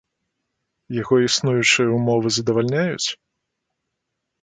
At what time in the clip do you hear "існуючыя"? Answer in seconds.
1.27-1.87